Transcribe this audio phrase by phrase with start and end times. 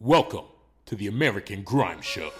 [0.00, 0.44] Welcome
[0.86, 2.30] to the American Grime Show.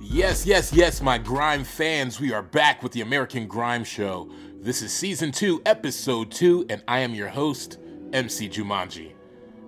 [0.00, 4.30] Yes, yes, yes, my grime fans, we are back with the American Grime Show.
[4.62, 7.78] This is season 2, episode 2, and I am your host,
[8.14, 9.12] MC Jumanji.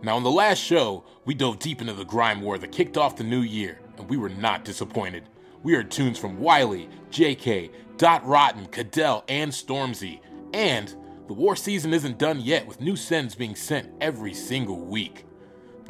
[0.02, 3.16] Now, on the last show, we dove deep into the grime war that kicked off
[3.16, 5.24] the new year, and we were not disappointed.
[5.62, 7.70] We heard tunes from Wiley, Jaykae,
[8.00, 10.20] Dot Rotten, Cadell, and Stormzy.
[10.54, 10.88] And
[11.26, 15.26] the war season isn't done yet, with new sends being sent every single week.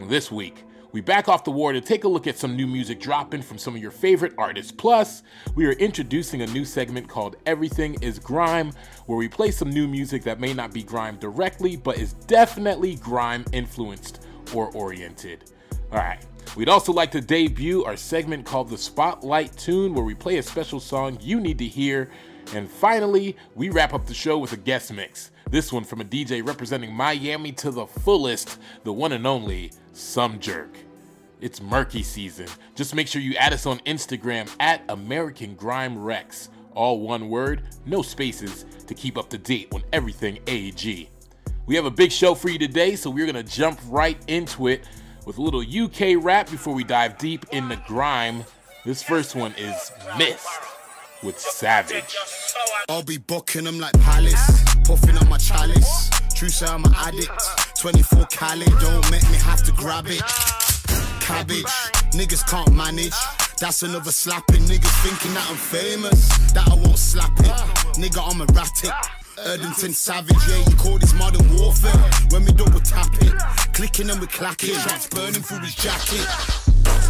[0.09, 2.99] This week, we back off the war to take a look at some new music
[2.99, 4.73] dropping from some of your favorite artists.
[4.73, 5.23] Plus,
[5.55, 8.73] we are introducing a new segment called Everything is Grime,
[9.07, 12.97] where we play some new music that may not be grime directly, but is definitely
[12.97, 15.53] grime influenced or oriented.
[15.93, 20.39] Alright, we'd also like to debut our segment called the Spotlight Tune, where we play
[20.39, 22.11] a special song you need to hear.
[22.55, 25.31] And finally, we wrap up the show with a guest mix.
[25.51, 30.75] This one from a DJ representing Miami to the fullest, the one and only Somejerk.
[31.41, 32.47] It's murky season.
[32.75, 36.51] Just make sure you add us on Instagram at American Grime Rex.
[36.75, 41.09] All one word, no spaces, to keep up to date on everything AG.
[41.67, 44.87] We have a big show for you today, so we're gonna jump right into it
[45.31, 48.43] with a little UK rap before we dive deep in the grime.
[48.85, 50.49] This first one is Mist
[51.23, 52.17] with Savage.
[52.89, 56.11] I'll be booking them like Palace, puffing on my chalice.
[56.35, 57.31] True say I'm an addict.
[57.79, 60.21] 24 Cali, don't make me have to grab it.
[61.21, 61.63] Cabbage,
[62.11, 63.15] niggas can't manage.
[63.61, 64.63] That's another slapping.
[64.63, 67.55] Niggas thinking that I'm famous, that I won't slap it.
[67.95, 69.20] Nigga, I'm erratic.
[69.47, 71.97] Erdington Savage, yeah, you call this modern warfare.
[72.31, 73.33] When we double tap it,
[73.73, 74.75] clicking and we clacking.
[74.75, 76.27] Shots burning through his jacket.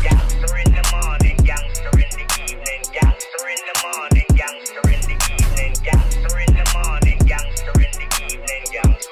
[0.02, 5.16] Gangster in the morning, gangster in the evening, gangster in the morning, gangster in the
[5.36, 9.10] evening, gangster in the morning, gangster in the evening, gangster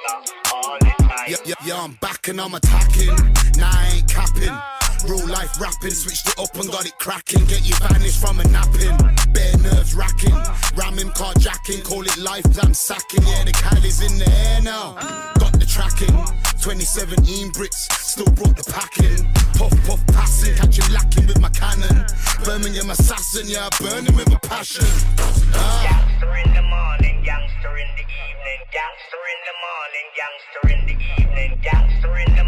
[0.55, 1.29] all the time.
[1.29, 3.17] Yeah, yeah, yeah, I'm back and I'm attacking.
[3.59, 4.78] Nah, I ain't capping.
[5.07, 7.45] Real life rapping, switched it up and got it cracking.
[7.47, 8.97] Get you vanished from a napping.
[9.33, 10.35] Bare nerves racking.
[10.75, 13.23] Ramming, carjacking, call it lifetime sacking.
[13.23, 14.95] Yeah, the Cali's in the air now.
[15.39, 16.15] Got the tracking.
[16.59, 19.25] 2017 Brits, still brought the packing.
[19.55, 22.05] Puff, puff, passing, catch him lacking with my cannon.
[22.45, 24.85] Birmingham assassin, yeah, I burn him with a passion.
[25.55, 25.87] Ah.
[25.87, 30.97] Gangster in the morning, gangster in the evening, gangster in the morning, gangster in the
[31.23, 32.48] evening, gangster in the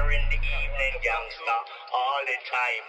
[0.00, 1.58] gangster in the evening, gangster
[1.92, 2.84] all the time.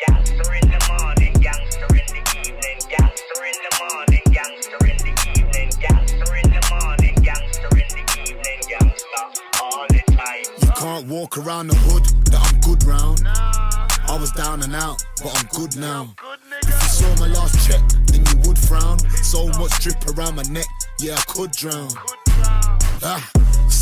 [0.00, 5.14] Gangster in the morning, gangster in the evening, gangster in the morning, gangster in the
[5.38, 9.24] evening, gangster in the morning, gangster in the evening, gangster
[9.62, 10.44] all the time.
[10.62, 13.22] You can't walk around the hood that I'm good round.
[13.26, 16.14] I was down and out, but I'm good now.
[16.62, 18.98] If you saw my last check, then you would frown.
[19.22, 20.66] So much drip around my neck,
[20.98, 21.90] yeah, I could drown.
[23.04, 23.30] Ah,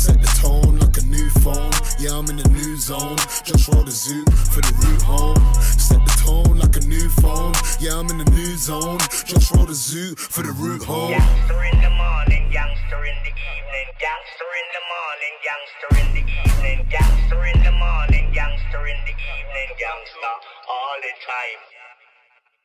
[0.01, 1.69] set the tone like a new phone.
[2.01, 3.17] Yeah, I'm in the new zone.
[3.45, 5.37] Just roll the zoo for the route home.
[5.61, 7.53] Set the tone like a new phone.
[7.79, 8.97] Yeah, I'm in the new zone.
[9.29, 11.13] Just roll the zoo for the route home.
[11.13, 16.25] Gangster in the morning, gangster in the evening, gangster in the morning, gangster in the
[16.49, 20.33] evening, gangster in the morning, gangster in the evening, gangster
[20.65, 21.61] all the time.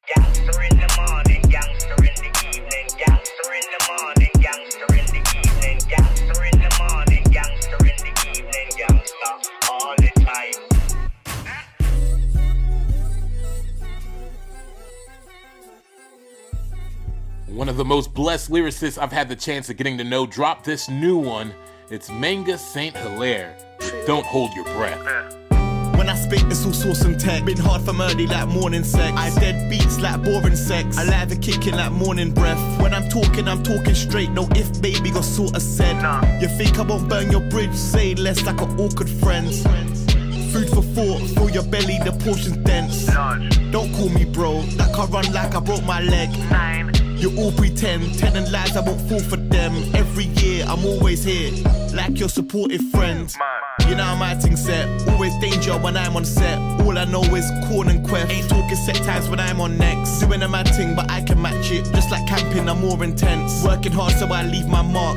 [0.09, 1.43] Gangster in the morning,
[17.49, 20.65] One of the most blessed lyricists I've had the chance of getting to know dropped
[20.65, 21.55] this new one.
[21.91, 23.57] It's Manga Saint Hilaire.
[24.07, 25.46] Don't hold your breath.
[25.97, 27.45] When I spit, it's all sauce and tech.
[27.45, 29.13] Been hard from early like morning sex.
[29.17, 30.99] I dead beats like boring sex.
[30.99, 32.61] I lather kicking like morning breath.
[32.81, 34.31] When I'm talking, I'm talking straight.
[34.31, 35.97] No if, baby, got sorta said.
[36.41, 37.75] You think I won't burn your bridge?
[37.75, 39.63] Say less like an awkward friends.
[40.53, 43.07] Food for thought, fill your belly, the portion's dense.
[43.71, 46.31] Don't call me bro, that can run like I broke my leg.
[47.19, 49.75] You all pretend, telling lies I won't fall for them.
[49.95, 51.53] Every year I'm always here,
[51.93, 53.35] like your supportive friend.
[53.89, 56.59] You know I'm acting set, always danger when I'm on set.
[56.81, 58.31] All I know is corn and quest.
[58.33, 60.19] Ain't talking set times when I'm on next.
[60.21, 61.85] Doing a mad thing, but I can match it.
[61.95, 63.63] Just like camping, I'm more intense.
[63.65, 65.17] Working hard so I leave my mark.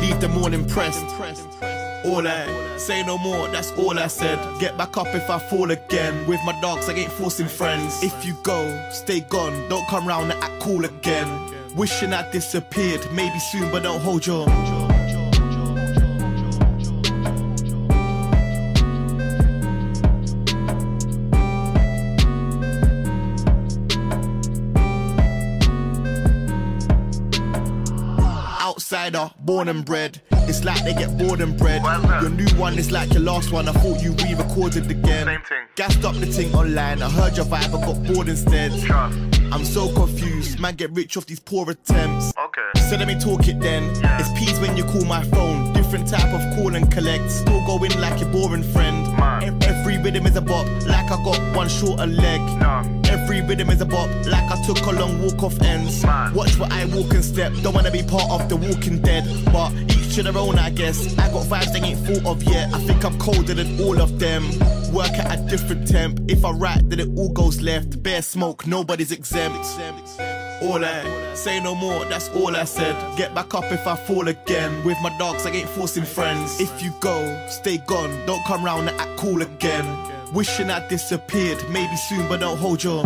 [0.00, 1.06] Leave them all impressed.
[2.04, 4.38] All I say no more, that's all I said.
[4.60, 6.26] Get back up if I fall again.
[6.26, 8.02] With my dogs, I ain't forcing friends.
[8.02, 9.68] If you go, stay gone.
[9.70, 11.28] Don't come round and act cool again.
[11.74, 14.46] Wishing I disappeared, maybe soon, but don't hold your.
[29.40, 30.20] Born and bred.
[30.48, 31.82] It's like they get bored and bred.
[32.22, 33.68] Your new one is like your last one.
[33.68, 35.26] I thought you re-recorded again.
[35.26, 35.66] Same thing.
[35.76, 37.02] Gassed up the thing online.
[37.02, 38.72] I heard your vibe, I got bored instead.
[38.80, 39.18] Trust.
[39.52, 40.58] I'm so confused.
[40.58, 42.32] Man, get rich off these poor attempts.
[42.36, 42.80] Okay.
[42.88, 43.94] So let me talk it then.
[44.00, 44.18] Yeah.
[44.20, 45.72] It's peas when you call my phone.
[45.72, 47.30] Different type of call and collect.
[47.30, 49.06] Still going like your boring friend.
[49.16, 49.42] Man.
[49.86, 52.40] Every rhythm is a bop, like I got one shorter leg.
[52.58, 52.82] Nah.
[53.04, 56.02] Every rhythm is a bop, like I took a long walk off ends.
[56.04, 56.34] Man.
[56.34, 57.52] Watch what I walk and step.
[57.62, 59.24] Don't wanna be part of the walking dead.
[59.52, 61.16] But each to their own, I guess.
[61.18, 62.74] I got vibes they ain't thought of yet.
[62.74, 64.42] I think I'm colder than all of them.
[64.92, 66.18] Work at a different temp.
[66.28, 68.02] If I write, then it all goes left.
[68.02, 69.64] Bare smoke, nobody's exempt.
[70.62, 72.96] All I say no more, that's all I said.
[73.16, 74.84] Get back up if I fall again.
[74.84, 76.58] With my dogs, I ain't forcing friends.
[76.60, 78.26] If you go, stay gone.
[78.26, 79.84] Don't come round and act cool again.
[80.32, 83.04] Wishing I disappeared, maybe soon, but don't hold your.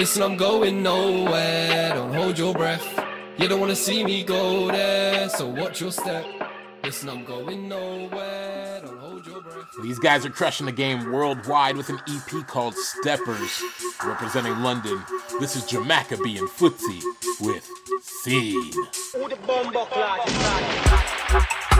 [0.00, 2.82] Listen, I'm going nowhere, don't hold your breath.
[3.36, 6.24] You don't wanna see me go there, so watch your step.
[6.82, 9.66] Listen, I'm going nowhere, don't hold your breath.
[9.82, 13.62] These guys are crushing the game worldwide with an EP called Steppers,
[14.02, 15.04] representing London.
[15.38, 17.02] This is Jamakabi being footsie
[17.42, 17.68] with
[18.00, 18.72] Scene.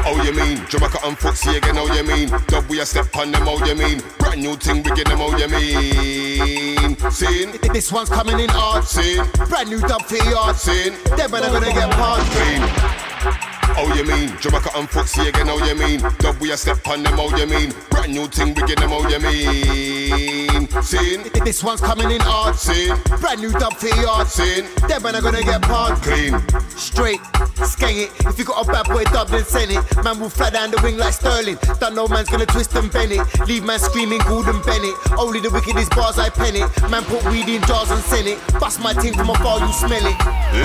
[0.06, 0.58] Oh, you mean?
[0.68, 2.28] Jamakabi and Footsie again, oh, you mean?
[2.46, 4.02] Dub we a step on them, oh, you mean?
[4.18, 6.96] Brand new thing, we get them, oh, you mean?
[7.10, 7.58] Seen?
[7.72, 9.24] This one's coming in hard, seen?
[9.48, 10.94] Brand new dub for yard, seen?
[11.16, 13.59] Them man are gonna get part clean.
[13.82, 14.28] Oh, you mean?
[14.36, 16.00] Jamakabi and Footsie again, oh, you mean?
[16.18, 17.72] Dub we a step on them, oh, you mean?
[17.88, 20.68] Brand new thing, we get them, oh, you mean?
[20.82, 21.22] Seen?
[21.44, 22.94] This one's coming in hard, seen?
[23.20, 24.66] Brand new dub for yard, seen?
[24.86, 26.38] Them man are gonna get part clean.
[26.76, 27.20] Straight,
[27.64, 28.10] skeng it.
[28.26, 29.82] If you got a bad boy dub, then send it.
[30.04, 31.58] Man will fly down the wing like Sterling.
[31.80, 33.48] Don't know man's gonna twist and bend it.
[33.48, 34.94] Leave man screaming Gordon Bennett.
[35.18, 36.68] Only the wickedest bars I pen it.
[36.90, 38.38] Man put weed in jars and send it.
[38.60, 40.18] Bust my ting from afar, you smell it.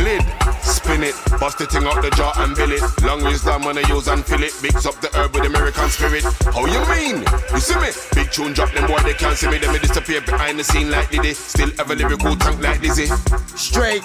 [0.03, 0.23] Lid,
[0.61, 1.15] spin it.
[1.39, 2.83] Bust the thing out the jar and bill it.
[3.05, 4.53] Long wisdom when I use and fill it.
[4.63, 6.23] Mix up the herb with American spirit.
[6.49, 7.21] How you mean?
[7.53, 7.93] You see me?
[8.17, 9.59] Big tune drop them boy, they can't see me.
[9.59, 11.33] Them me disappear behind the scene like Diddy.
[11.33, 13.05] Still have a lyrical tank like Dizzy.
[13.53, 14.01] Straight,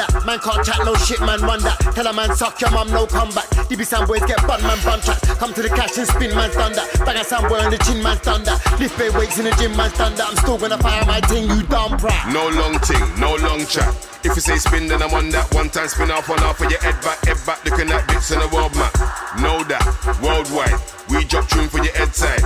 [0.00, 0.08] that.
[0.24, 1.76] Man can't chat no shit, man that.
[1.94, 3.48] Tell a man suck your mum, no comeback.
[3.68, 5.20] DB Sam boys get bun, man bun chat.
[5.36, 6.82] Come to the cash and spin, man thunder.
[7.04, 8.56] Bang a Sam boy on the chin, man thunder.
[8.80, 10.24] Lift bay weights in the gym, man thunder.
[10.24, 12.32] I'm still gonna fire my ting, you dumb brat.
[12.32, 14.15] No long ting, no long chat.
[14.26, 15.54] If you say spin, then I'm on that.
[15.54, 17.62] One time spin off, one off of your head back, head back.
[17.62, 18.90] Looking at bits in the world map.
[19.38, 19.86] Know that,
[20.18, 20.74] worldwide.
[21.06, 22.42] We drop tune for your head side.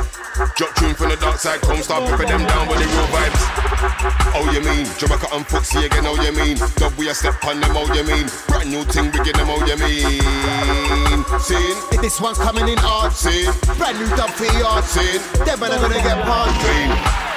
[0.61, 1.65] Drop tune from the dark side.
[1.65, 3.43] Come start pepper them down with the real vibes.
[4.37, 4.85] Oh, you mean?
[5.01, 6.61] Jamakabi and Footsie again, oh, you mean?
[6.77, 8.29] Dub we a step on them, oh, you mean?
[8.53, 10.21] Brand new thing, we get them, oh, you mean?
[11.41, 11.77] Seen?
[12.05, 13.49] This one's coming in hard, seen?
[13.81, 15.17] Brand new dub for yard, seen?
[15.49, 17.30] Man are gonna get part clean.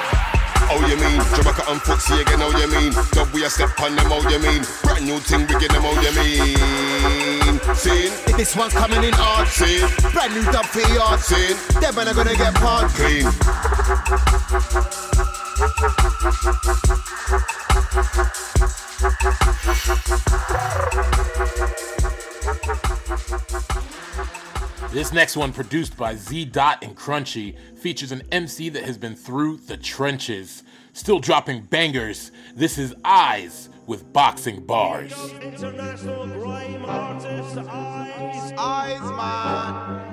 [0.70, 1.20] Oh, you mean?
[1.36, 2.92] Jamakabi and Footsie again, oh, you mean?
[3.12, 4.62] Dub we a step on them, oh, you mean?
[4.82, 7.58] Brand new thing, we get them, oh, you mean?
[7.74, 8.12] Seen?
[8.26, 9.88] If This one's coming in hard, seen?
[10.12, 11.56] Brand new dub for yard, seen?
[11.80, 13.26] Them man are gonna get part clean.
[24.90, 29.16] This next one, produced by Z Dot and Crunchy, features an MC that has been
[29.16, 30.62] through the trenches.
[30.92, 32.30] Still dropping bangers.
[32.54, 35.12] This is Eyes with boxing bars.
[35.42, 38.52] International grime artist Eyes.
[38.56, 40.03] Eyes, man.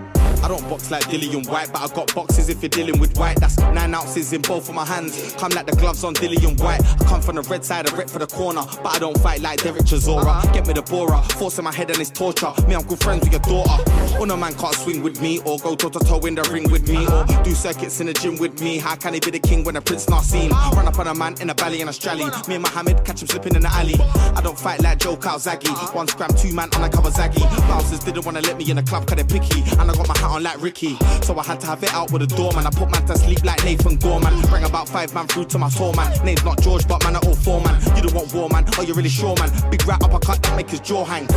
[0.43, 3.39] I don't box like Dillian Whyte, but I got boxes if you're dealing with white.
[3.39, 5.35] That's nine ounces in both of my hands.
[5.37, 6.81] Come like the gloves on Dillian Whyte.
[7.01, 9.41] I come from the red side, I rep for the corner, but I don't fight
[9.41, 10.25] like Derek Chisora.
[10.25, 10.53] Uh-huh.
[10.53, 12.51] Get me the Bora, forcing my head and it's torture.
[12.67, 13.83] Me, I'm good friends with your daughter.
[14.19, 16.71] Oh no man can't swing with me, or go toe to toe in the ring
[16.71, 17.43] with me, or uh-huh.
[17.43, 18.79] do circuits in the gym with me.
[18.79, 20.51] How can he be the king when the prince not seen?
[20.51, 20.75] Uh-huh.
[20.75, 22.25] Run up on a man in a valley and a strally.
[22.47, 23.95] Me and Mohammed catch him slipping in the alley.
[24.35, 25.69] I don't fight like Joe Calzaghe.
[25.93, 27.41] One scram, two man on a Kawasaki.
[27.67, 29.61] Bouncers didn't wanna let me in the club, cause they picky.
[29.77, 30.95] And I got my hat on like Ricky.
[31.21, 32.65] So I had to have it out with a doorman.
[32.65, 34.39] I put man to sleep like Nathan Gorman.
[34.49, 36.09] Bring about five man through to my soul man.
[36.25, 37.50] Name's not George, but man, are all four
[38.33, 39.49] war man, are you really sure man?
[39.69, 41.27] Big rat uppercut that make his jaw hang.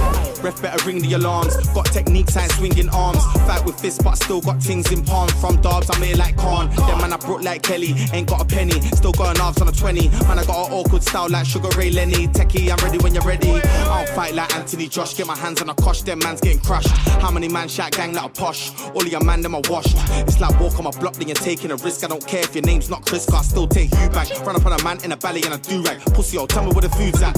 [0.43, 1.57] Ref better ring the alarms.
[1.71, 3.23] Got techniques and swinging arms.
[3.47, 5.29] Fight with fists, but still got things in palm.
[5.41, 6.71] From Darbs, I'm here like Khan.
[6.77, 7.95] Then man, I brought like Kelly.
[8.13, 10.09] Ain't got a penny, still an halves on a 20.
[10.09, 12.29] Man, I got an awkward style like Sugar Ray Lenny.
[12.29, 13.51] Techie, I'm ready when you're ready.
[13.51, 15.17] I don't fight like Anthony Josh.
[15.17, 16.89] Get my hands on a cosh, them man's getting crushed.
[17.21, 18.73] How many man shot gang that are posh?
[18.95, 19.97] All of your man them are washed.
[20.27, 22.05] It's like walk on my block, then you're taking a risk.
[22.05, 24.29] I don't care if your name's not Chris, I still take you back.
[24.45, 26.01] Run up on a man in a belly and a do rag.
[26.15, 27.37] Pussy, yo, tell me where the food's at.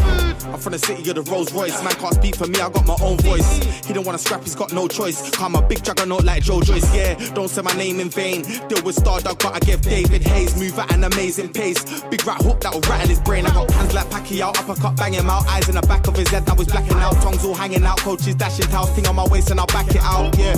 [0.53, 1.83] I'm from the city of the Rolls Royce.
[1.83, 3.47] Man can't speak for me, I got my own voice.
[3.87, 5.31] He don't wanna scrap, he's got no choice.
[5.31, 7.15] Come a big juggernaut like Joe Joyce, yeah.
[7.35, 8.43] Don't say my name in vain.
[8.43, 10.59] Deal with Stardog, but I give David Hayes.
[10.59, 12.03] Move at an amazing pace.
[12.11, 13.47] Big rat hook that'll rattle his brain.
[13.47, 15.47] I got hands like Pacquiao, uppercut bang him out.
[15.47, 17.15] Eyes in the back of his head that was blacking out.
[17.23, 17.99] Tongues all hanging out.
[17.99, 20.57] Coaches dashing towels, thing on my waist and I'll back it out, yeah.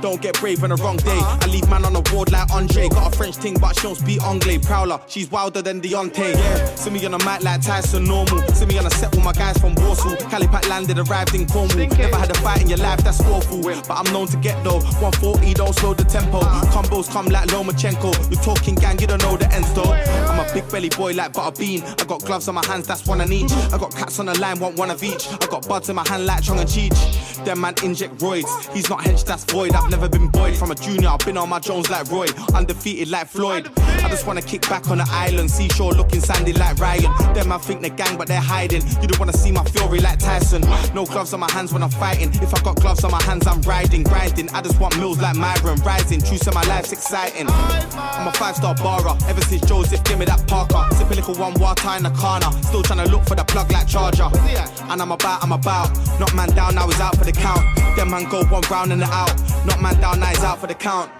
[0.00, 1.20] Don't get brave on the wrong day.
[1.20, 2.88] I leave man on the ward like Andre.
[2.88, 4.58] Got a French ting, but she don't speak Anglais.
[4.58, 6.74] Prowler, she's wilder than Deontay, yeah.
[6.76, 8.29] See me on a mic like Tyson normal.
[8.54, 10.16] See me on a set with my guys from Warsaw.
[10.30, 11.88] Calipat landed, arrived in Cornwall.
[11.88, 13.62] Never had a fight in your life, that's awful.
[13.62, 14.80] But I'm known to get though.
[15.00, 16.38] 140, don't slow the tempo.
[16.38, 16.82] Uh-huh.
[16.82, 18.30] Combos come like Lomachenko.
[18.30, 19.92] You talking gang, you don't know the ends though.
[19.92, 21.82] I'm a big belly boy like Butterbean.
[22.00, 23.52] I got gloves on my hands, that's one on each.
[23.52, 25.28] I got cats on the line, want one of each.
[25.28, 27.44] I got buds in my hand like Chong and Cheech.
[27.44, 28.50] Them man inject roids.
[28.74, 29.72] He's not hench, that's void.
[29.72, 31.08] I've never been buoyed from a junior.
[31.08, 32.26] I've been on my Jones like Roy.
[32.54, 33.70] Undefeated like Floyd.
[33.76, 35.50] I just wanna kick back on the island.
[35.50, 37.10] Seashore looking sandy like Ryan.
[37.34, 38.82] Them I think they're gang, but they're hiding.
[39.00, 40.60] You don't wanna see my fury like Tyson.
[40.94, 42.28] No gloves on my hands when I'm fighting.
[42.42, 44.50] If I got gloves on my hands, I'm riding, grinding.
[44.50, 46.20] I just want mills like Myron, rising.
[46.20, 47.46] True to my life's exciting.
[47.48, 49.16] I'm a five star barra.
[49.26, 50.84] Ever since Joseph, give me that Parker.
[50.96, 52.50] Sip a little one water in the corner.
[52.60, 54.28] Still trying to look for the plug like charger.
[54.90, 55.88] And I'm about, I'm about.
[56.20, 57.64] Knock man down, now he's out for the count.
[57.96, 59.32] Them man go one round and out.
[59.64, 61.10] Knock man down, now he's out for the count.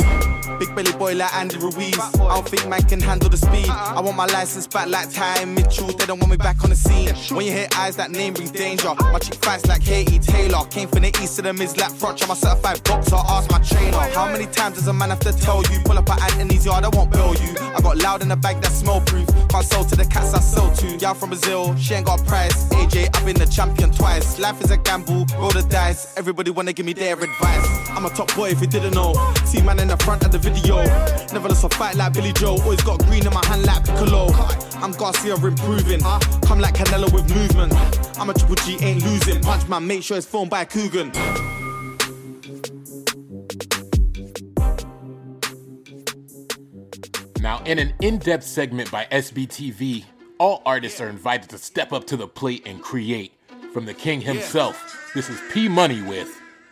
[0.58, 1.98] Big belly boy like Andy Ruiz.
[1.98, 3.68] I don't think man can handle the speed.
[3.68, 5.88] I want my license back like and Mitchell.
[5.88, 7.08] They don't want me back on the scene.
[7.36, 8.94] When you hear eyes, that name brings danger.
[8.94, 10.64] My chick fights like Katie Taylor.
[10.70, 12.22] Came from the east of the mids like Froch.
[12.22, 13.16] I'm a certified boxer.
[13.16, 13.96] Ask my trainer.
[14.14, 15.80] How many times does a man have to tell you?
[15.84, 17.54] Pull up at Anthony's yard, I won't bail you.
[17.60, 19.28] I got loud in the bag that's smell proof.
[19.52, 20.86] My soul to the cats I sell to.
[20.98, 22.68] Y'all from Brazil, she ain't got a price.
[22.70, 24.38] AJ, I've been the champion twice.
[24.38, 26.14] Life is a gamble, roll the dice.
[26.16, 27.68] Everybody wanna give me their advice.
[27.90, 29.12] I'm a top boy if you didn't know.
[29.44, 30.76] See man in the front of the video.
[31.32, 32.56] Never lost a fight like Billy Joe.
[32.62, 34.28] Always got green in my hand like Piccolo.
[34.76, 36.00] I'm Garcia improving.
[36.00, 37.72] Come like Canelo with movement.
[38.18, 39.42] I'm a triple G, ain't losing.
[39.42, 41.12] Punch man, make sure it's filmed by Coogan.
[47.40, 50.04] Now, in an in depth segment by SBTV,
[50.38, 53.32] all artists are invited to step up to the plate and create.
[53.72, 56.28] From the king himself, this is P Money with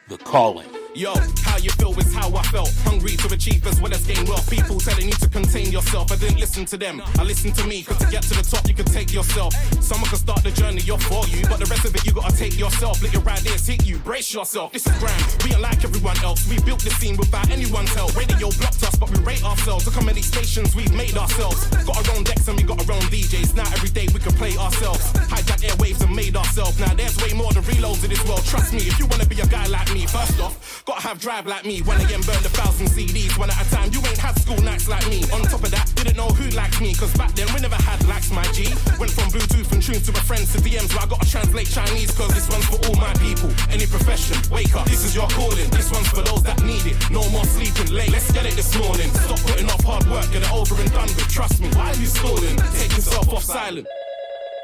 [0.09, 0.78] The Calling.
[0.99, 1.15] Yo,
[1.45, 2.75] how you feel is how I felt.
[2.83, 4.51] Hungry to achieve as well as gain wealth.
[4.51, 6.11] People telling you to contain yourself.
[6.11, 7.01] I didn't listen to them.
[7.21, 9.55] I listened to me, cause to get to the top, you can take yourself.
[9.81, 11.47] Someone can start the journey, you're for you.
[11.47, 13.01] But the rest of it, you gotta take yourself.
[13.01, 13.99] Let your ideas hit you.
[13.99, 14.73] Brace yourself.
[14.73, 15.23] This is grand.
[15.45, 16.43] We ain't like everyone else.
[16.51, 18.17] We built this scene without anyone's help.
[18.17, 19.87] Radio blocked us, but we rate ourselves.
[19.87, 21.65] Look how many stations we've made ourselves.
[21.87, 23.55] Got our own decks and we got our own DJs.
[23.55, 25.13] Now every day we can play ourselves.
[25.31, 26.77] Hijack airwaves and made ourselves.
[26.81, 28.45] Now there's way more than reloads in this world.
[28.45, 31.47] Trust me, if you wanna be a guy like me, first off, gotta have drive
[31.47, 31.81] like me.
[31.85, 33.93] When again burned a thousand CDs one at a time.
[33.93, 35.21] You ain't had school nights like me.
[35.37, 36.95] On top of that, didn't know who liked me.
[36.95, 38.73] Cause back then we never had likes, my G.
[38.97, 42.11] Went from Bluetooth and tunes to my friends to DMs where I gotta translate Chinese.
[42.17, 43.53] Cause this one's for all my people.
[43.69, 44.89] Any profession, wake up.
[44.89, 45.69] This is your calling.
[45.77, 46.97] This one's for those that need it.
[47.13, 48.11] No more sleeping late.
[48.11, 49.13] Let's get it this morning.
[49.29, 50.25] Stop putting off hard work.
[50.33, 51.29] Get it over and done with.
[51.29, 51.69] Trust me.
[51.77, 52.57] Why are you stalling?
[52.81, 53.87] Take yourself off silent.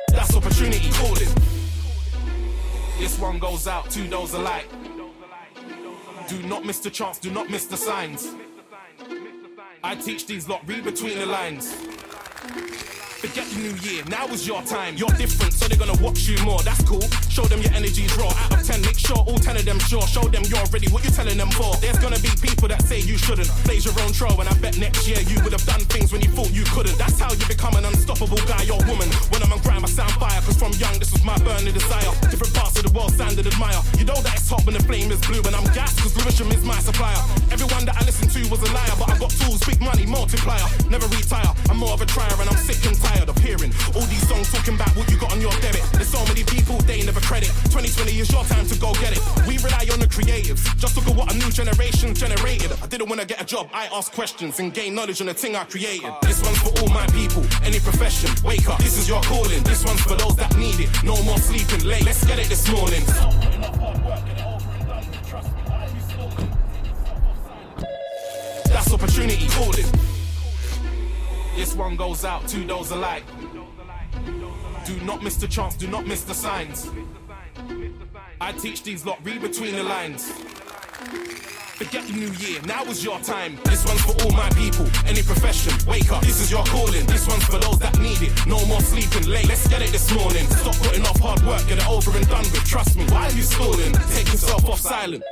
[0.08, 1.28] That's opportunity calling.
[2.96, 4.70] This one goes out to those alike.
[6.28, 8.34] Do not miss the chance, do not miss the signs.
[9.82, 11.93] I teach these lot, read between the lines.
[13.24, 15.00] Forget the new year, now is your time.
[15.00, 16.60] You're different, so they're gonna watch you more.
[16.60, 17.00] That's cool.
[17.32, 18.28] Show them your energy's raw.
[18.28, 20.04] Out of 10, make sure all 10 of them sure.
[20.04, 21.72] Show them you're ready, what you telling them for.
[21.80, 23.48] There's gonna be people that say you shouldn't.
[23.64, 26.20] Blaze your own trail, and I bet next year you would have done things when
[26.20, 27.00] you thought you couldn't.
[27.00, 29.08] That's how you become an unstoppable guy or woman.
[29.32, 32.12] When I'm on grind, I sound fire, cause from young, this was my burning desire.
[32.28, 33.80] Different parts of the world standard admire.
[33.96, 36.52] You know that it's hot when the flame is blue, and I'm gas, cause Lewisham
[36.52, 37.24] is my supplier.
[37.48, 40.68] Everyone that I listen to was a liar, but I got tools, big money, multiplier.
[40.92, 44.06] Never retire, I'm more of a trier, and I'm sick and tired of hearing all
[44.10, 45.82] these songs talking about what you got on your debit.
[45.92, 47.48] There's so many people, they never credit.
[47.70, 49.22] 2020 is your time to go get it.
[49.46, 50.62] We rely on the creatives.
[50.76, 52.72] Just look at what a new generation generated.
[52.82, 55.34] I didn't want to get a job, I asked questions and gain knowledge on the
[55.34, 56.10] thing I created.
[56.22, 58.30] This one's for all my people, any profession.
[58.44, 59.62] Wake up, this is your calling.
[59.62, 60.90] This one's for those that need it.
[61.04, 62.04] No more sleeping late.
[62.04, 63.02] Let's get it this morning.
[68.66, 69.93] That's opportunity calling.
[71.56, 73.24] This one goes out to those alike.
[74.84, 76.90] Do not miss the chance, do not miss the signs.
[78.40, 80.30] I teach these lot, read between the lines.
[81.74, 83.56] Forget the new year, now is your time.
[83.64, 85.72] This one's for all my people, any profession.
[85.88, 87.06] Wake up, this is your calling.
[87.06, 88.46] This one's for those that need it.
[88.46, 89.48] No more sleeping late.
[89.48, 90.46] Let's get it this morning.
[90.46, 92.64] Stop putting off hard work, get it over and done with.
[92.64, 93.92] Trust me, why are you stalling?
[94.10, 95.22] Take yourself off silent.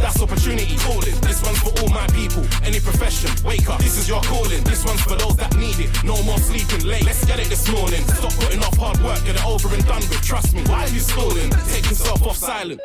[0.00, 1.14] That's opportunity calling.
[1.20, 3.30] This one's for all my people, any profession.
[3.44, 4.64] Wake up, this is your calling.
[4.64, 5.90] This one's for those that need it.
[6.04, 7.04] No more sleeping late.
[7.04, 8.02] Let's get it this morning.
[8.04, 10.22] Stop putting off hard work, get it over and done with.
[10.22, 11.50] Trust me, why are you stalling?
[11.68, 12.80] Take yourself off silent.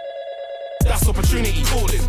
[0.81, 2.01] That's opportunity calling.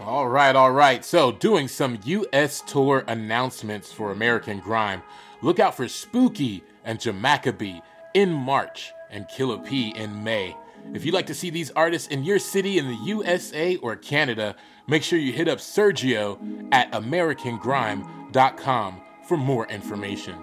[0.00, 1.04] All right, all right.
[1.04, 5.02] So, doing some US tour announcements for American Grime.
[5.42, 7.82] Look out for Spooky and Jamakabi
[8.16, 10.56] in March and Killer P in May.
[10.94, 14.56] If you'd like to see these artists in your city in the USA or Canada,
[14.88, 16.38] make sure you hit up Sergio
[16.72, 20.34] at AmericanGrime.com for more information.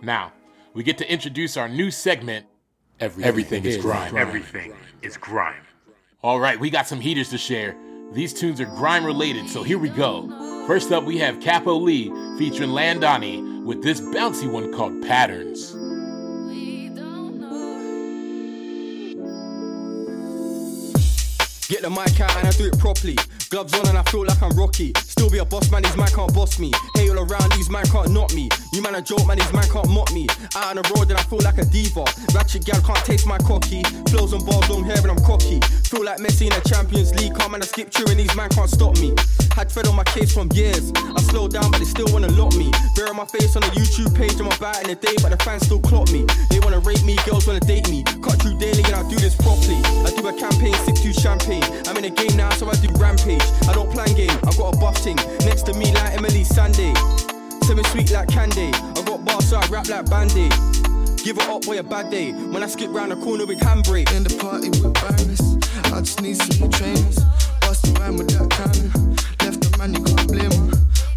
[0.00, 0.32] Now,
[0.72, 2.46] we get to introduce our new segment
[2.98, 4.16] Everything, Everything is, Grime.
[4.16, 5.66] Everything is Grime.
[6.22, 7.76] All right, we got some heaters to share.
[8.12, 10.30] These tunes are grime related, so here we go.
[10.66, 15.76] First up, we have Capo Lee featuring Landani with this bouncy one called Patterns.
[21.72, 23.16] Get the mic out and I do it properly.
[23.48, 24.92] Gloves on and I feel like I'm Rocky.
[25.12, 26.72] Still be a boss man, these man can't boss me.
[26.94, 28.48] Hey, all around, these man can't knock me.
[28.72, 30.26] You man a joke, man, these man can't mock me.
[30.56, 32.04] Out on the road and I feel like a diva.
[32.34, 33.82] Ratchet gal can't taste my cocky.
[34.08, 35.60] Flows on bars, long hair and I'm cocky.
[35.84, 37.34] Feel like Messi in the Champions League.
[37.34, 39.14] Come and I skip through and these man can't stop me.
[39.52, 40.92] Had fed on my case from years.
[40.96, 42.72] I slowed down, but they still wanna lock me.
[42.96, 45.38] Bear on my face on the YouTube page my bat in the day, but the
[45.44, 46.26] fans still clock me.
[46.50, 48.02] They wanna rape me, girls wanna date me.
[48.22, 49.78] Cut through daily and I do this properly.
[50.02, 51.62] I do a campaign, sip to champagne.
[51.86, 53.42] I'm in a game now, so I do rampage.
[53.68, 55.16] I don't plan game, I got a buff thing.
[55.44, 56.94] Next to me like Emeli Sandé.
[57.64, 58.70] Semi sweet like candy.
[58.72, 60.48] I got bars, so I rap like Bandy.
[61.24, 62.32] Give it up for a bad day.
[62.32, 64.14] When I skip round the corner with handbrake.
[64.14, 65.42] In the party with Barris.
[65.92, 67.18] I just need some new trainers.
[67.60, 68.90] Bust rhyme with that cannon.
[69.42, 70.54] Left the man, you can't blame.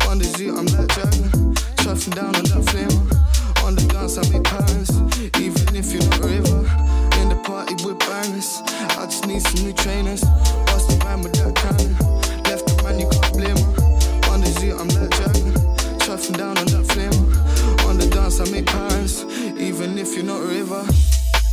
[0.09, 1.29] On the zoo, I'm like Jagger.
[1.85, 2.97] Chuffing down on that flame.
[3.65, 4.89] On the dance, I make patterns.
[5.37, 6.59] Even if you're not a river.
[7.21, 8.61] In the party with Barris.
[8.97, 10.23] I just need some new trainers.
[10.65, 11.93] Bust rhyme with that cannon.
[12.49, 13.24] Left the man, you can't
[16.15, 17.11] Down on that flame.
[17.89, 19.25] On the dance, I make patterns.
[19.59, 20.87] Even if you're not a river.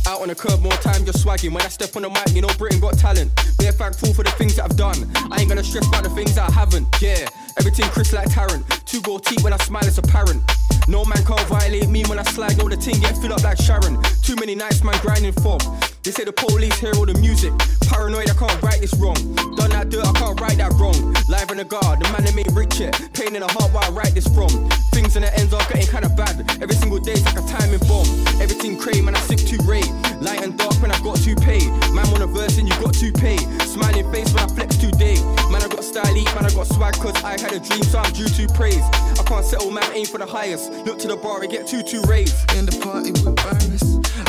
[0.07, 1.51] Out on the curb more time, just swagging.
[1.51, 3.29] When I step on the mic, you know Britain got talent.
[3.57, 4.95] Bare thankful for the things that I've done.
[5.29, 6.87] I ain't gonna stress about the things that I haven't.
[7.01, 7.27] Yeah,
[7.59, 8.63] everything Chris like Tarrant.
[8.93, 10.43] Two gold teeth when I smile, it's apparent.
[10.87, 12.59] No man can't violate me when I slide.
[12.59, 13.97] Know the ting get filled up like Sharon.
[14.21, 15.57] Too many nights, man, grinding for.
[16.03, 17.53] They say the police hear all the music.
[17.89, 19.17] Paranoid, I can't write this wrong.
[19.57, 20.93] Done that dirt, I can't write that wrong.
[21.27, 22.93] Live in the guard, the man that made rich yet.
[23.13, 24.69] Pain in the heart where I write this from.
[24.93, 26.45] Things in the ends are getting kinda bad.
[26.61, 28.05] Every single day's like a timing bomb.
[28.37, 29.89] Everything cray, man, I sick too rate.
[30.21, 31.65] Light and dark when I got too paid.
[31.97, 33.41] Man, on a verse and you got to pay.
[33.65, 35.21] Smiling face when I flex too today.
[35.49, 38.11] Man, I got style, man, I got swag, cause I had a dream, so I'm
[38.13, 38.82] due to praise.
[39.19, 40.71] I can't settle, man, aim for the highest.
[40.85, 42.35] Look to the bar and get two, two raised.
[42.55, 43.83] In the party with Barris.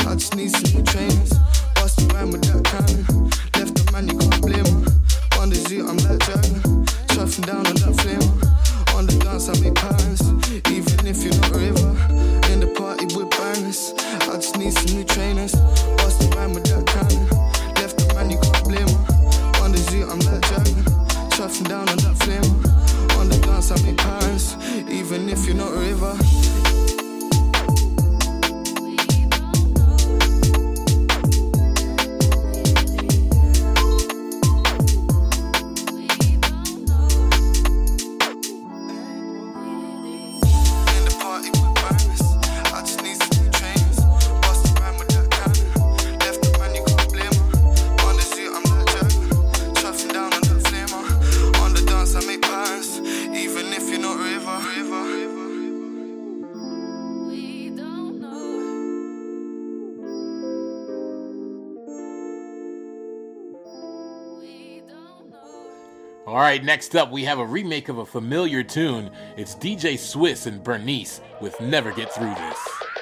[0.07, 1.33] I just need some new trainers.
[1.75, 3.54] Bust rhyme with that cannon.
[66.55, 69.11] Right, next up, we have a remake of a familiar tune.
[69.35, 72.94] It's DJ Swiss and Bernice with Never Get Through This.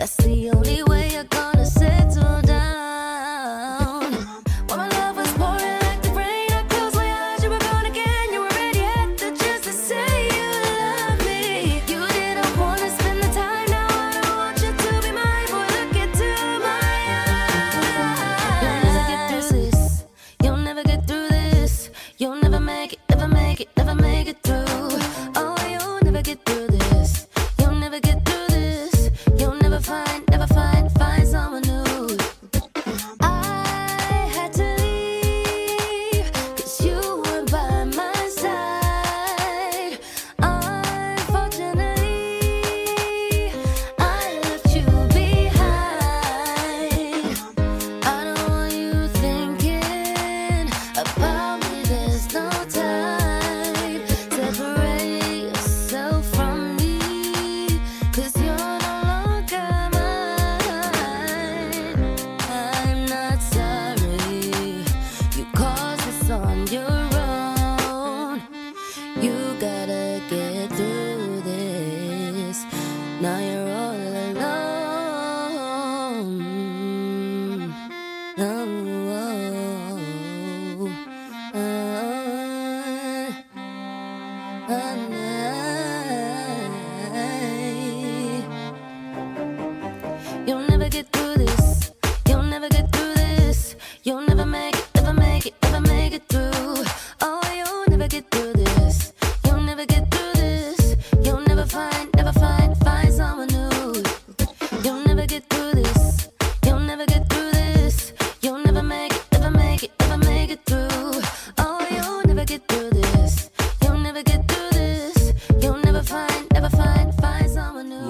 [0.00, 1.49] That's the only way you're gonna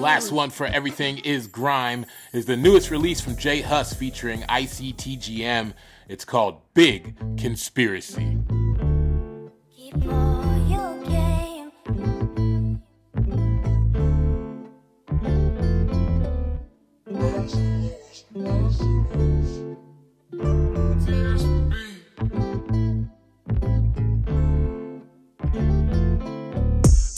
[0.01, 5.73] Last one for Everything is Grime is the newest release from J Hus featuring ICTGM.
[6.09, 8.39] It's called Big Conspiracy.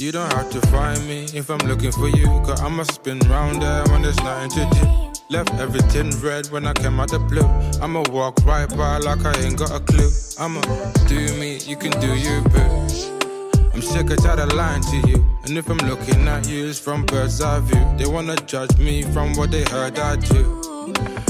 [0.03, 2.25] You don't have to find me if I'm looking for you.
[2.43, 5.13] Cause I'ma spin round there when there's nothing to do.
[5.29, 7.47] Left everything red when I came out the blue.
[7.81, 10.11] I'ma walk right by like I ain't got a clue.
[10.37, 10.59] I'ma
[11.07, 13.69] do me, you can do you, boo.
[13.73, 15.25] I'm sick of tired of lying to you.
[15.45, 17.97] And if I'm looking at you, it's from bird's eye view.
[17.97, 20.61] They wanna judge me from what they heard I do.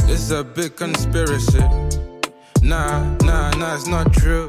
[0.10, 1.62] It's a big conspiracy.
[2.64, 4.48] Nah, nah, nah, it's not true.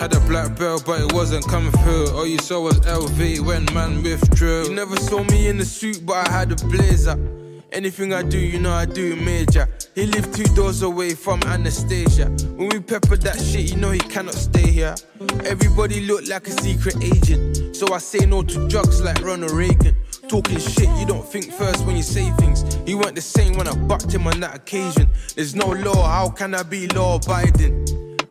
[0.00, 2.08] Had a black belt, but it wasn't coming through.
[2.10, 4.64] All you saw was LV when man withdrew.
[4.64, 7.16] You never saw me in the suit, but I had a blazer.
[7.70, 9.68] Anything I do, you know I do major.
[9.94, 12.26] He lived two doors away from Anastasia.
[12.56, 14.94] When we pepper that shit, you know he cannot stay here.
[15.44, 17.76] Everybody look like a secret agent.
[17.76, 19.96] So I say no to drugs like Ronald Reagan.
[20.28, 22.64] Talking shit, you don't think first when you say things.
[22.86, 25.10] You weren't the same when I bucked him on that occasion.
[25.34, 27.86] There's no law, how can I be law abiding?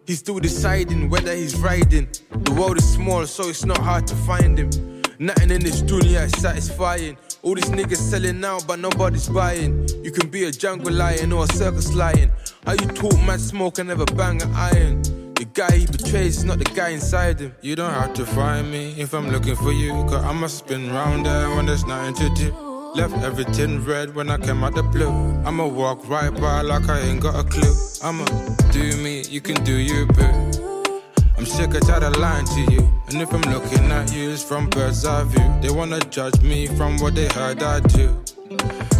[0.07, 2.07] He's still deciding whether he's riding.
[2.31, 5.01] The world is small, so it's not hard to find him.
[5.19, 7.17] Nothing in this dunya is satisfying.
[7.43, 9.87] All these niggas selling out, but nobody's buying.
[10.03, 12.31] You can be a jungle lion or a circus lion.
[12.65, 15.30] How you talk mad smoke and never bang an iron?
[15.41, 17.55] The guy he betrays is not the guy inside him.
[17.61, 19.91] You don't have to find me if I'm looking for you.
[20.07, 22.51] Cause I'ma spin round there when there's nothing to do.
[22.93, 25.09] Left everything red when I came out the blue.
[25.43, 27.73] I'ma walk right by like I ain't got a clue.
[28.03, 28.23] I'ma
[28.69, 30.93] do me, you can do you, boo.
[31.39, 32.87] I'm sick of tired of lying to you.
[33.07, 35.59] And if I'm looking at you, it's from bird's eye view.
[35.59, 38.15] They wanna judge me from what they heard I do.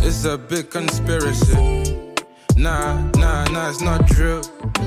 [0.02, 2.01] It's a big conspiracy.
[2.62, 4.40] Nah, nah, nah, it's not true.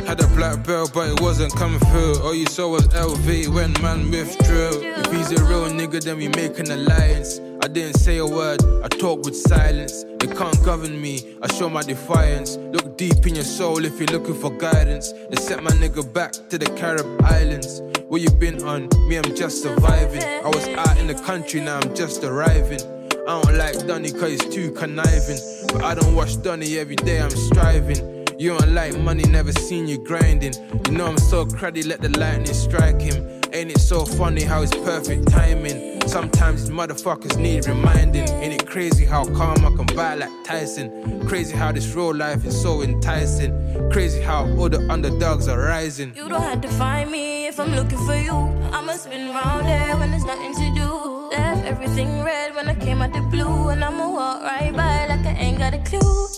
[0.06, 2.22] Had a black belt, but it wasn't coming through.
[2.22, 4.80] All you saw was LV when man withdrew.
[4.80, 7.40] If he's a real nigga, then we make an alliance.
[7.64, 10.04] I didn't say a word, I talk with silence.
[10.20, 12.58] They can't govern me, I show my defiance.
[12.58, 15.10] Look deep in your soul if you're looking for guidance.
[15.10, 17.82] They sent my nigga back to the Carib Islands.
[18.06, 18.88] Where you been on?
[19.08, 20.22] Me, I'm just surviving.
[20.22, 22.78] I was out in the country, now I'm just arriving.
[23.26, 25.38] I don't like Donny cause he's too conniving.
[25.72, 28.26] But I don't watch Donny every day, I'm striving.
[28.38, 30.52] You don't like money, never seen you grinding.
[30.87, 33.40] You know I'm so cruddy, let the lightning strike him.
[33.54, 36.02] Ain't it so funny how it's perfect timing?
[36.06, 38.28] Sometimes motherfuckers need reminding.
[38.28, 41.26] Ain't it crazy how calm I can buy like Tyson?
[41.26, 43.52] Crazy how this real life is so enticing.
[43.90, 46.12] Crazy how all the underdogs are rising.
[46.14, 48.32] You don't have to find me if I'm looking for you.
[48.72, 51.28] I'ma spin round there when there's nothing to do.
[51.30, 55.24] Left Everything red when I came out the blue, and I'ma walk right by like
[55.24, 56.29] I ain't got a clue.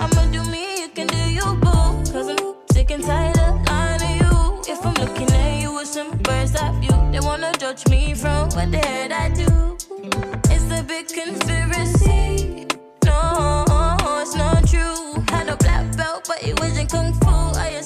[0.00, 2.12] I'ma do me, you can do you, boo.
[2.12, 4.62] Cause I'm sick and tired of lying to you.
[4.72, 8.50] If I'm looking at you with some bird's eye view, they wanna judge me from
[8.50, 9.76] what the head I do.
[10.48, 12.66] It's a big conspiracy.
[13.04, 13.64] No,
[14.22, 15.24] it's not true.
[15.28, 17.26] Had a black belt, but it wasn't kung fu.
[17.58, 17.82] I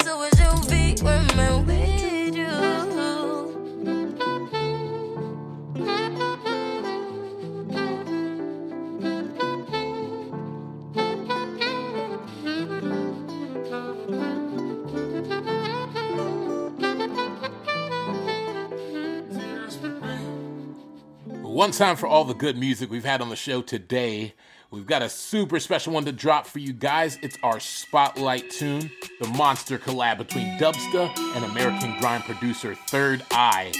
[21.52, 24.32] One time for all the good music we've had on the show today.
[24.70, 27.18] We've got a super special one to drop for you guys.
[27.20, 33.70] It's our spotlight tune, the monster collab between Dubsta and American grime producer Third Eye.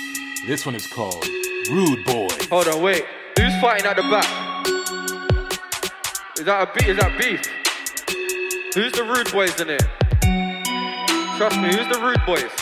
[0.46, 1.26] This one is called
[1.70, 2.28] Rude Boy.
[2.50, 3.06] Hold on, wait.
[3.38, 4.66] Who's fighting at the back?
[6.38, 6.88] Is that a beef?
[6.88, 7.40] Is that beef?
[8.74, 9.82] Who's the rude boys in it?
[11.38, 12.52] Trust me, who's the rude boys?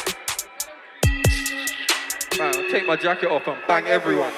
[2.39, 4.33] Man, I'll take my jacket off and bang everyone.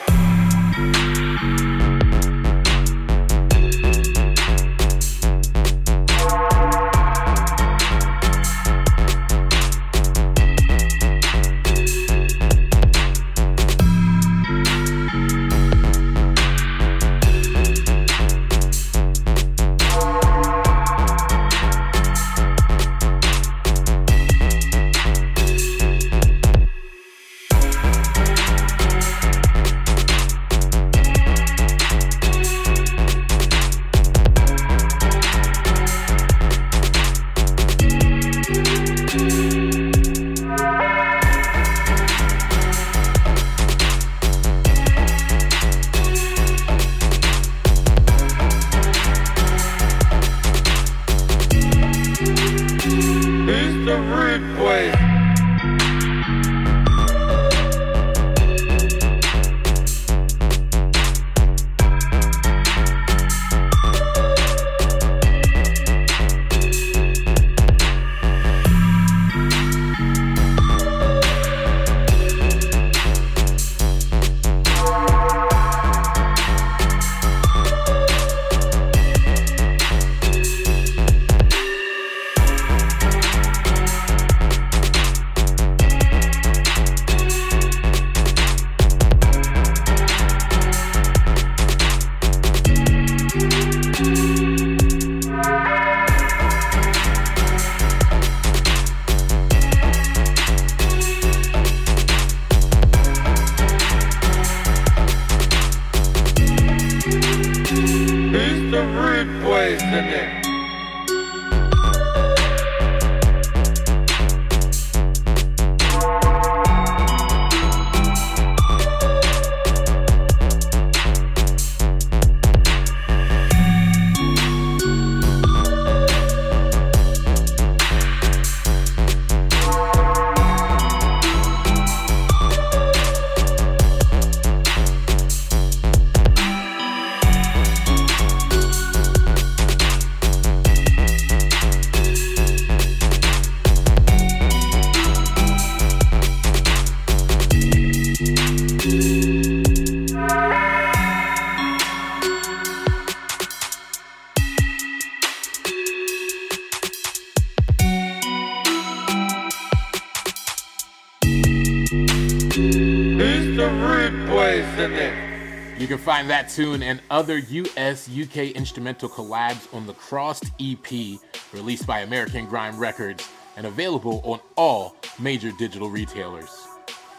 [165.92, 171.20] Can find that tune and other US UK instrumental collabs on the Crossed EP
[171.52, 173.28] released by American Grime Records
[173.58, 176.48] and available on all major digital retailers.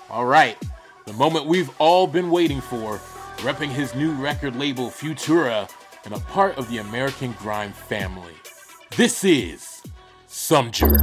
[0.09, 0.57] All right,
[1.05, 2.97] the moment we've all been waiting for,
[3.45, 5.69] repping his new record label Futura
[6.03, 8.33] and a part of the American Grime family.
[8.97, 9.83] This is
[10.27, 10.97] Somejerk.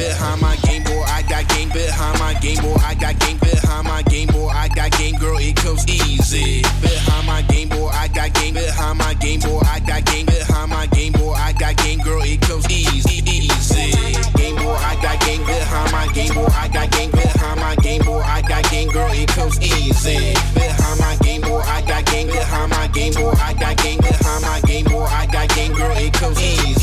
[0.00, 3.86] Behind my game boy, I got game behind my game boy, I got game behind
[3.86, 6.62] my game boy, I got game girl, it comes easy.
[6.80, 10.70] Behind my game boy, I got game behind my game boy, I got game behind
[10.70, 13.92] my game boy, I got game girl, it comes easy, easy.
[14.40, 18.00] Game boy, I got game behind my game boy, I got game behind my game
[18.00, 20.32] boy, I got game girl, it comes easy.
[20.56, 24.42] Behind my game boy, I got game behind my game boy, I got game behind
[24.48, 26.79] my game boy, I got game girl, it comes easy,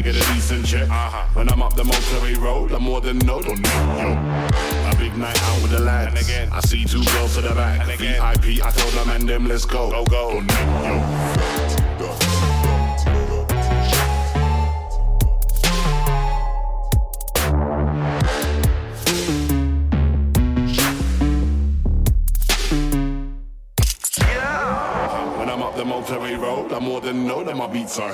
[0.00, 0.88] I get a decent check.
[0.88, 1.26] Uh-huh.
[1.34, 3.98] When I'm up the motorway road, I'm more than no, don't know.
[3.98, 4.90] Yo.
[4.90, 6.08] A big night out with the lads.
[6.08, 7.80] And again, I see two girls to the back.
[7.80, 9.90] And again, VIP, I told them and them, let's go.
[9.90, 10.30] Go, go.
[10.34, 11.39] Don't know.
[26.80, 28.12] Motorway road, I'm more than know that my beats are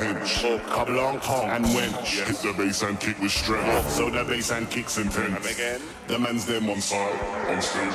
[0.99, 2.21] on Kong and winch.
[2.21, 3.91] Hit the bass and kick with strength.
[3.91, 5.51] So the bass and kicks intense.
[5.51, 7.93] again, the man's them on side, on stage,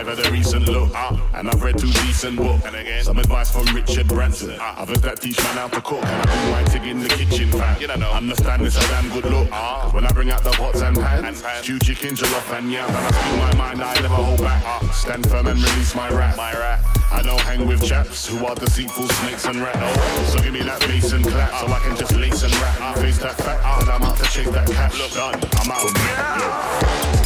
[0.00, 2.64] I've had a recent look, uh, and I've read two decent books.
[2.64, 4.58] And again, some advice from Richard Branson.
[4.58, 7.00] Uh, I've heard that teach man how to cook, and I do my tig in
[7.00, 7.78] the kitchen, fam.
[7.78, 9.48] You know, understand this a damn good look.
[9.52, 12.88] Uh, 'Cause when I bring out the pots and pans, stew chicken, jollof and yam,
[12.88, 14.64] and I speak my mind, I never hold back.
[14.64, 16.34] Uh, stand firm and release my rap.
[16.34, 16.80] My rap.
[17.12, 20.32] I don't hang with chaps who are deceitful snakes and rats.
[20.32, 22.80] So give me that bass and clap, so I can just lace and rap.
[22.80, 24.96] I face that fact, that I'm out to chase that cash.
[24.98, 25.84] Look, done, I'm out.
[25.94, 27.19] Yeah.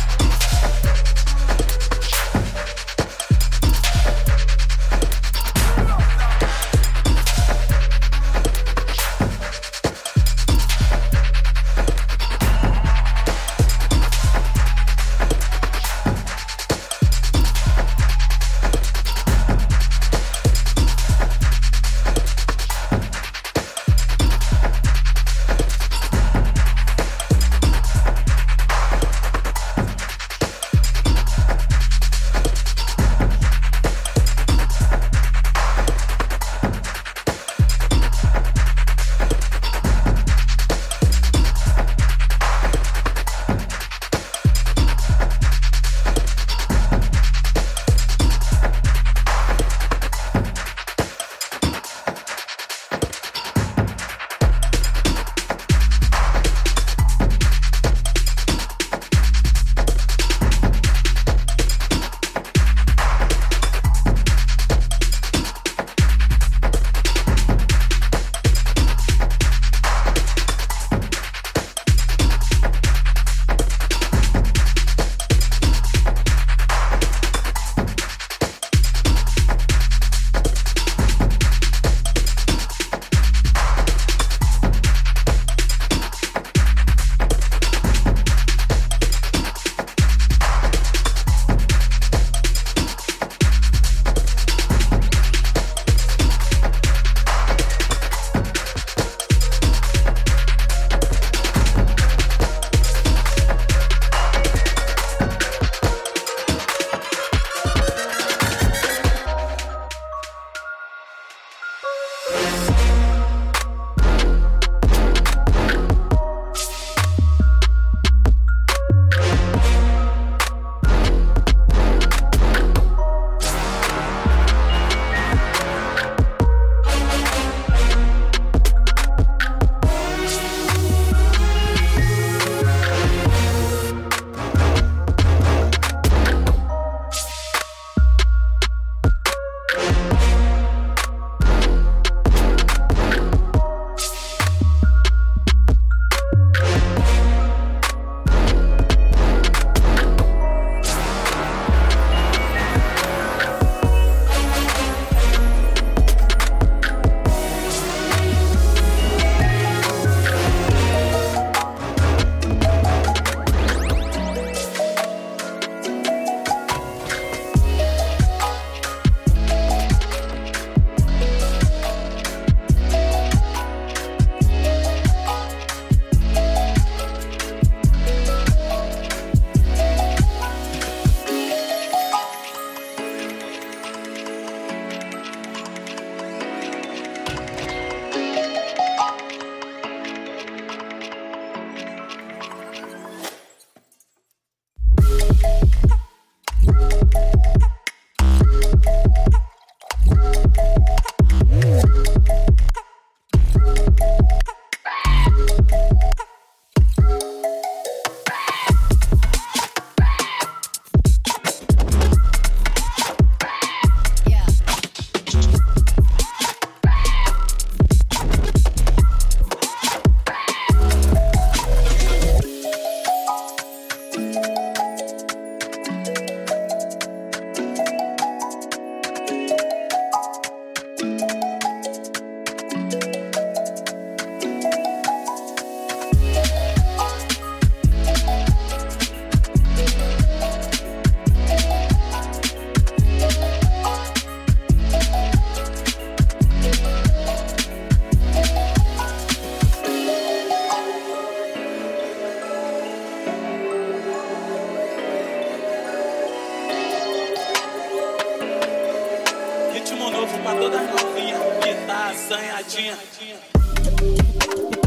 [262.92, 264.83] Assanhadinha.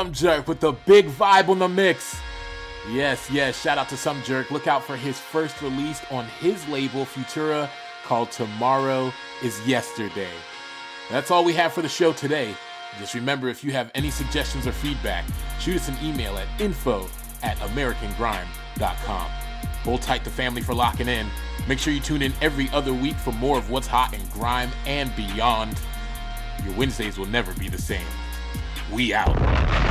[0.00, 2.18] Some jerk with the big vibe on the mix.
[2.90, 4.50] Yes, yes, shout out to Somejerk.
[4.50, 7.68] Look out for his first release on his label, Futura,
[8.06, 10.32] called Tomorrow is Yesterday.
[11.10, 12.54] That's all we have for the show today.
[12.98, 15.26] Just remember if you have any suggestions or feedback,
[15.58, 17.06] shoot us an email at info
[17.42, 19.30] at americangrime.com.
[19.84, 21.26] Hold tight the family for locking in.
[21.68, 24.70] Make sure you tune in every other week for more of what's hot in grime
[24.86, 25.78] and beyond.
[26.64, 28.06] Your Wednesdays will never be the same.
[28.90, 29.89] We out.